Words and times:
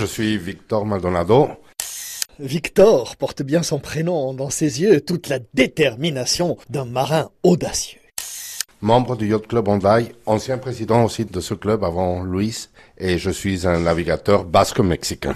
Je 0.00 0.06
suis 0.06 0.38
Victor 0.38 0.86
Maldonado. 0.86 1.50
Victor 2.38 3.16
porte 3.16 3.42
bien 3.42 3.62
son 3.62 3.78
prénom 3.78 4.32
dans 4.32 4.48
ses 4.48 4.80
yeux, 4.80 5.02
toute 5.02 5.28
la 5.28 5.40
détermination 5.52 6.56
d'un 6.70 6.86
marin 6.86 7.28
audacieux. 7.42 8.00
Membre 8.80 9.14
du 9.14 9.28
Yacht 9.28 9.46
Club 9.46 9.68
Hondaï, 9.68 10.12
ancien 10.24 10.56
président 10.56 11.04
aussi 11.04 11.26
de 11.26 11.40
ce 11.40 11.52
club 11.52 11.84
avant 11.84 12.22
Luis, 12.22 12.70
et 12.96 13.18
je 13.18 13.28
suis 13.28 13.66
un 13.66 13.80
navigateur 13.80 14.44
basque-mexicain, 14.44 15.34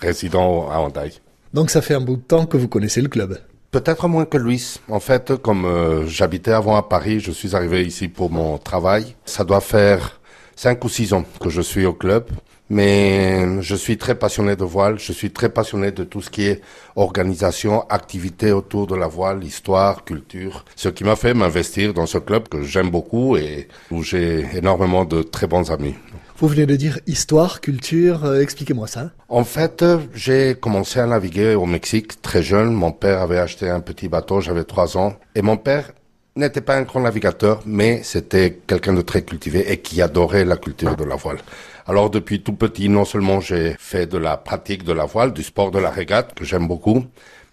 résident 0.00 0.68
à 0.68 0.80
Hondaï. 0.80 1.20
Donc 1.54 1.70
ça 1.70 1.80
fait 1.80 1.94
un 1.94 2.00
bout 2.00 2.16
de 2.16 2.22
temps 2.22 2.46
que 2.46 2.56
vous 2.56 2.66
connaissez 2.66 3.02
le 3.02 3.08
club 3.08 3.38
Peut-être 3.70 4.08
moins 4.08 4.24
que 4.24 4.38
Luis. 4.38 4.80
En 4.88 4.98
fait, 4.98 5.36
comme 5.36 5.64
euh, 5.66 6.04
j'habitais 6.08 6.50
avant 6.50 6.74
à 6.74 6.82
Paris, 6.82 7.20
je 7.20 7.30
suis 7.30 7.54
arrivé 7.54 7.86
ici 7.86 8.08
pour 8.08 8.28
mon 8.28 8.58
travail. 8.58 9.14
Ça 9.24 9.44
doit 9.44 9.60
faire 9.60 10.20
cinq 10.56 10.84
ou 10.84 10.88
six 10.88 11.12
ans 11.12 11.24
que 11.40 11.48
je 11.48 11.60
suis 11.60 11.86
au 11.86 11.92
club. 11.92 12.24
Mais 12.70 13.60
je 13.62 13.74
suis 13.74 13.98
très 13.98 14.14
passionné 14.14 14.54
de 14.54 14.64
voile, 14.64 14.98
je 14.98 15.12
suis 15.12 15.32
très 15.32 15.48
passionné 15.48 15.90
de 15.90 16.04
tout 16.04 16.22
ce 16.22 16.30
qui 16.30 16.46
est 16.46 16.60
organisation, 16.94 17.88
activité 17.88 18.52
autour 18.52 18.86
de 18.86 18.94
la 18.94 19.08
voile, 19.08 19.42
histoire, 19.42 20.04
culture. 20.04 20.64
Ce 20.76 20.88
qui 20.88 21.02
m'a 21.02 21.16
fait 21.16 21.34
m'investir 21.34 21.92
dans 21.92 22.06
ce 22.06 22.18
club 22.18 22.48
que 22.48 22.62
j'aime 22.62 22.90
beaucoup 22.90 23.36
et 23.36 23.66
où 23.90 24.04
j'ai 24.04 24.46
énormément 24.54 25.04
de 25.04 25.22
très 25.22 25.48
bons 25.48 25.70
amis. 25.72 25.96
Vous 26.38 26.48
venez 26.48 26.64
de 26.64 26.76
dire 26.76 27.00
histoire, 27.06 27.60
culture, 27.60 28.24
euh, 28.24 28.40
expliquez-moi 28.40 28.86
ça. 28.86 29.10
En 29.28 29.44
fait, 29.44 29.84
j'ai 30.14 30.54
commencé 30.54 30.98
à 30.98 31.06
naviguer 31.06 31.54
au 31.54 31.66
Mexique 31.66 32.22
très 32.22 32.42
jeune. 32.42 32.72
Mon 32.72 32.92
père 32.92 33.20
avait 33.20 33.38
acheté 33.38 33.68
un 33.68 33.80
petit 33.80 34.08
bateau, 34.08 34.40
j'avais 34.40 34.64
trois 34.64 34.96
ans. 34.96 35.16
Et 35.34 35.42
mon 35.42 35.58
père 35.58 35.92
n'était 36.40 36.60
pas 36.60 36.76
un 36.76 36.82
grand 36.82 37.00
navigateur, 37.00 37.62
mais 37.66 38.02
c'était 38.02 38.58
quelqu'un 38.66 38.94
de 38.94 39.02
très 39.02 39.22
cultivé 39.22 39.70
et 39.70 39.78
qui 39.78 40.02
adorait 40.02 40.44
la 40.44 40.56
culture 40.56 40.96
de 40.96 41.04
la 41.04 41.14
voile. 41.14 41.38
Alors 41.86 42.10
depuis 42.10 42.42
tout 42.42 42.54
petit, 42.54 42.88
non 42.88 43.04
seulement 43.04 43.40
j'ai 43.40 43.76
fait 43.78 44.06
de 44.06 44.18
la 44.18 44.36
pratique 44.36 44.84
de 44.84 44.92
la 44.92 45.04
voile, 45.04 45.32
du 45.32 45.42
sport 45.42 45.70
de 45.70 45.78
la 45.78 45.90
régate, 45.90 46.34
que 46.34 46.44
j'aime 46.44 46.66
beaucoup, 46.66 47.04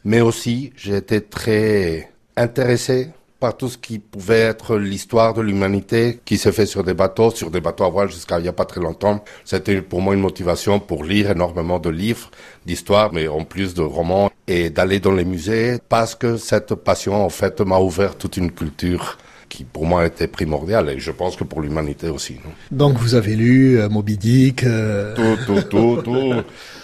mais 0.03 0.21
aussi 0.21 0.73
j'ai 0.75 0.95
été 0.97 1.21
très 1.21 2.11
intéressé 2.35 3.09
par 3.39 3.55
tout 3.55 3.69
ce 3.69 3.77
qui 3.77 3.99
pouvait 3.99 4.39
être 4.39 4.77
l'histoire 4.77 5.33
de 5.33 5.41
l'humanité 5.41 6.19
qui 6.25 6.37
s'est 6.37 6.51
fait 6.51 6.65
sur 6.65 6.83
des 6.83 6.93
bateaux, 6.93 7.31
sur 7.31 7.51
des 7.51 7.61
bateaux 7.61 7.83
à 7.83 7.89
voile 7.89 8.09
jusqu'à 8.09 8.39
il 8.39 8.43
n'y 8.43 8.47
a 8.47 8.53
pas 8.53 8.65
très 8.65 8.81
longtemps. 8.81 9.23
C'était 9.45 9.81
pour 9.81 10.01
moi 10.01 10.15
une 10.15 10.21
motivation 10.21 10.79
pour 10.79 11.03
lire 11.03 11.31
énormément 11.31 11.79
de 11.79 11.89
livres 11.89 12.31
d'histoire, 12.65 13.13
mais 13.13 13.27
en 13.27 13.43
plus 13.43 13.73
de 13.73 13.81
romans, 13.81 14.31
et 14.47 14.69
d'aller 14.69 14.99
dans 14.99 15.11
les 15.11 15.25
musées, 15.25 15.77
parce 15.89 16.15
que 16.15 16.37
cette 16.37 16.73
passion, 16.75 17.23
en 17.23 17.29
fait, 17.29 17.61
m'a 17.61 17.79
ouvert 17.79 18.17
toute 18.17 18.37
une 18.37 18.51
culture 18.51 19.17
qui 19.49 19.63
pour 19.63 19.85
moi 19.85 20.05
était 20.05 20.27
primordiale 20.27 20.89
et 20.89 20.99
je 20.99 21.11
pense 21.11 21.35
que 21.35 21.43
pour 21.43 21.61
l'humanité 21.61 22.09
aussi. 22.09 22.37
Donc 22.71 22.97
vous 22.97 23.15
avez 23.15 23.35
lu 23.35 23.79
euh, 23.79 23.89
Moby 23.89 24.17
Dick 24.17 24.63
euh, 24.63 25.15
Tout, 25.15 25.37
tout, 25.45 25.61
tout, 25.69 26.01
tout. 26.03 26.33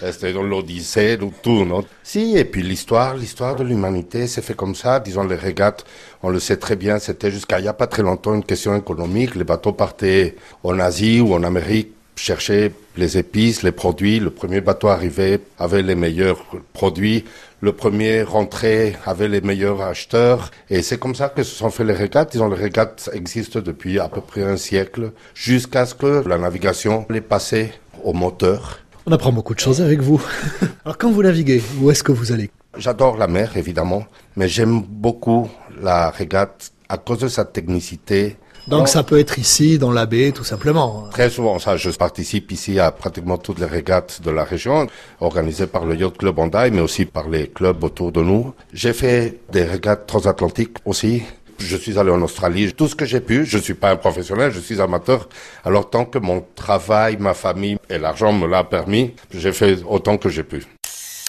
C'était 0.00 0.32
dans 0.32 0.42
l'Odyssée, 0.42 1.16
tout, 1.18 1.32
tout, 1.42 1.64
non? 1.64 1.84
Si, 2.02 2.36
et 2.36 2.44
puis 2.44 2.62
l'histoire, 2.62 3.14
l'histoire 3.14 3.56
de 3.56 3.64
l'humanité 3.64 4.26
s'est 4.26 4.42
fait 4.42 4.54
comme 4.54 4.74
ça. 4.74 5.00
Disons, 5.00 5.24
les 5.24 5.36
régates, 5.36 5.84
on 6.22 6.30
le 6.30 6.40
sait 6.40 6.56
très 6.56 6.76
bien, 6.76 6.98
c'était 6.98 7.30
jusqu'à 7.30 7.58
il 7.58 7.62
n'y 7.62 7.68
a 7.68 7.72
pas 7.74 7.86
très 7.86 8.02
longtemps 8.02 8.34
une 8.34 8.44
question 8.44 8.76
économique. 8.76 9.34
Les 9.34 9.44
bateaux 9.44 9.72
partaient 9.72 10.36
en 10.62 10.78
Asie 10.78 11.20
ou 11.20 11.34
en 11.34 11.42
Amérique 11.42 11.92
chercher 12.16 12.72
les 12.96 13.18
épices, 13.18 13.62
les 13.62 13.72
produits. 13.72 14.20
Le 14.20 14.30
premier 14.30 14.60
bateau 14.60 14.88
arrivé 14.88 15.40
avait 15.58 15.82
les 15.82 15.94
meilleurs 15.94 16.44
produits. 16.72 17.24
Le 17.60 17.72
premier 17.72 18.22
rentré 18.22 18.96
avait 19.06 19.28
les 19.28 19.40
meilleurs 19.40 19.80
acheteurs. 19.82 20.50
Et 20.70 20.82
c'est 20.82 20.98
comme 20.98 21.14
ça 21.14 21.28
que 21.28 21.42
se 21.42 21.54
sont 21.54 21.70
fait 21.70 21.84
les 21.84 21.94
régates. 21.94 22.32
Disons, 22.32 22.48
les 22.48 22.56
régates 22.56 23.10
existent 23.12 23.60
depuis 23.60 23.98
à 23.98 24.08
peu 24.08 24.20
près 24.20 24.42
un 24.42 24.56
siècle, 24.56 25.12
jusqu'à 25.34 25.86
ce 25.86 25.94
que 25.94 26.26
la 26.28 26.38
navigation 26.38 27.06
les 27.10 27.20
passée 27.20 27.72
au 28.02 28.12
moteur. 28.12 28.80
On 29.06 29.12
apprend 29.12 29.32
beaucoup 29.32 29.54
de 29.54 29.60
choses 29.60 29.80
avec 29.82 30.00
vous. 30.00 30.22
Alors 30.84 30.98
quand 30.98 31.10
vous 31.10 31.22
naviguez, 31.22 31.62
où 31.80 31.90
est-ce 31.90 32.02
que 32.02 32.12
vous 32.12 32.32
allez? 32.32 32.50
J'adore 32.76 33.16
la 33.16 33.28
mer, 33.28 33.56
évidemment, 33.56 34.04
mais 34.36 34.48
j'aime 34.48 34.80
beaucoup 34.80 35.48
la 35.80 36.10
régate 36.10 36.72
à 36.88 36.98
cause 36.98 37.18
de 37.18 37.28
sa 37.28 37.44
technicité, 37.44 38.36
donc 38.66 38.88
ça 38.88 39.02
peut 39.02 39.18
être 39.18 39.38
ici, 39.38 39.78
dans 39.78 39.92
la 39.92 40.06
baie, 40.06 40.32
tout 40.32 40.44
simplement. 40.44 41.08
Très 41.10 41.30
souvent, 41.30 41.58
ça. 41.58 41.76
Je 41.76 41.90
participe 41.90 42.50
ici 42.52 42.78
à 42.78 42.90
pratiquement 42.90 43.38
toutes 43.38 43.58
les 43.58 43.66
régates 43.66 44.20
de 44.22 44.30
la 44.30 44.44
région, 44.44 44.86
organisées 45.20 45.66
par 45.66 45.84
le 45.84 45.96
Yacht 45.96 46.16
Club 46.16 46.38
Hondaï, 46.38 46.70
mais 46.70 46.80
aussi 46.80 47.04
par 47.04 47.28
les 47.28 47.48
clubs 47.48 47.82
autour 47.82 48.12
de 48.12 48.22
nous. 48.22 48.54
J'ai 48.72 48.92
fait 48.92 49.40
des 49.52 49.64
régates 49.64 50.06
transatlantiques 50.06 50.78
aussi. 50.84 51.22
Je 51.58 51.76
suis 51.76 51.98
allé 51.98 52.10
en 52.10 52.20
Australie, 52.22 52.72
tout 52.72 52.88
ce 52.88 52.94
que 52.94 53.04
j'ai 53.04 53.20
pu. 53.20 53.44
Je 53.46 53.58
suis 53.58 53.74
pas 53.74 53.92
un 53.92 53.96
professionnel, 53.96 54.50
je 54.50 54.60
suis 54.60 54.80
amateur. 54.80 55.28
Alors 55.64 55.88
tant 55.88 56.04
que 56.04 56.18
mon 56.18 56.44
travail, 56.54 57.16
ma 57.18 57.34
famille 57.34 57.76
et 57.88 57.98
l'argent 57.98 58.32
me 58.32 58.46
l'a 58.46 58.64
permis, 58.64 59.14
j'ai 59.32 59.52
fait 59.52 59.78
autant 59.88 60.16
que 60.18 60.28
j'ai 60.28 60.42
pu. 60.42 60.64